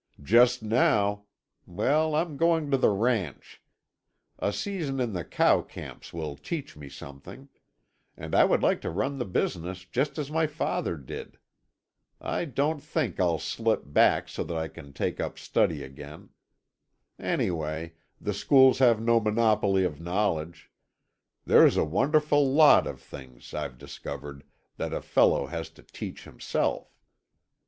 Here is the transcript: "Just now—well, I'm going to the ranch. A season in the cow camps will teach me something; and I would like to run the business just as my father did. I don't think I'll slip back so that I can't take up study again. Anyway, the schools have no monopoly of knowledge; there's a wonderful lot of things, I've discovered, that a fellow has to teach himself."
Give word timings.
"Just 0.23 0.63
now—well, 0.63 2.15
I'm 2.15 2.35
going 2.35 2.71
to 2.71 2.77
the 2.77 2.89
ranch. 2.89 3.61
A 4.39 4.51
season 4.51 4.99
in 4.99 5.13
the 5.13 5.23
cow 5.23 5.61
camps 5.61 6.11
will 6.11 6.35
teach 6.35 6.75
me 6.75 6.89
something; 6.89 7.49
and 8.17 8.33
I 8.33 8.43
would 8.43 8.63
like 8.63 8.81
to 8.81 8.89
run 8.89 9.19
the 9.19 9.25
business 9.27 9.85
just 9.85 10.17
as 10.17 10.31
my 10.31 10.47
father 10.47 10.97
did. 10.97 11.37
I 12.19 12.45
don't 12.45 12.81
think 12.81 13.19
I'll 13.19 13.37
slip 13.37 13.83
back 13.93 14.27
so 14.27 14.43
that 14.45 14.57
I 14.57 14.69
can't 14.69 14.95
take 14.95 15.19
up 15.19 15.37
study 15.37 15.83
again. 15.83 16.29
Anyway, 17.19 17.93
the 18.19 18.33
schools 18.33 18.79
have 18.79 18.99
no 18.99 19.19
monopoly 19.19 19.83
of 19.83 20.01
knowledge; 20.01 20.71
there's 21.45 21.77
a 21.77 21.85
wonderful 21.85 22.51
lot 22.51 22.87
of 22.87 22.99
things, 22.99 23.53
I've 23.53 23.77
discovered, 23.77 24.45
that 24.77 24.93
a 24.93 25.01
fellow 25.03 25.45
has 25.45 25.69
to 25.69 25.83
teach 25.83 26.23
himself." 26.23 26.97